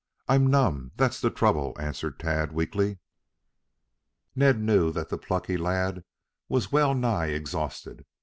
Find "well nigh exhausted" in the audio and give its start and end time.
6.71-8.03